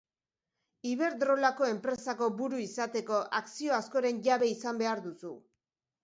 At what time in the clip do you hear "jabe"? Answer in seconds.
4.29-4.49